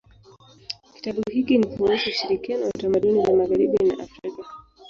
Kitabu 0.95 1.21
hiki 1.31 1.57
ni 1.57 1.67
kuhusu 1.67 2.09
ushirikiano 2.09 2.65
wa 2.65 2.71
tamaduni 2.71 3.25
za 3.25 3.33
magharibi 3.33 3.85
na 3.85 4.03
Afrika. 4.03 4.43